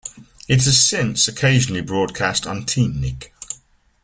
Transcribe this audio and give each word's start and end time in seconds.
It 0.47 0.63
has 0.63 0.81
since 0.83 1.27
occasionally 1.27 1.81
broadcast 1.81 2.47
on 2.47 2.63
TeenNick. 2.63 3.27